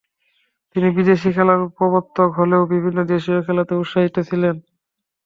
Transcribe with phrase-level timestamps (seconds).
[0.71, 4.55] তিনি বিদেশী খেলার প্রবর্তক হলেও বিভিন্ন দেশীয় খেলাতেও উৎসাহী ছিলেন।